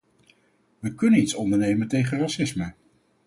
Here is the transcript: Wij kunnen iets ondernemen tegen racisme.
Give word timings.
Wij 0.79 0.93
kunnen 0.95 1.19
iets 1.19 1.33
ondernemen 1.35 1.87
tegen 1.87 2.19
racisme. 2.19 2.73